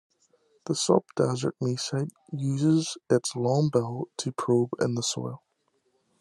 [0.65, 5.43] The subdesert mesite uses its long bill to probe in the soil.